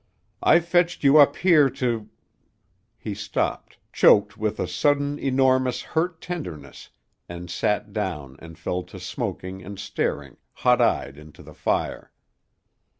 [0.41, 2.09] I fetched you up here to"
[2.97, 6.89] He stopped, choked with a sudden, enormous hurt tenderness
[7.29, 12.11] and sat down and fell to smoking and staring, hot eyed, into the fire.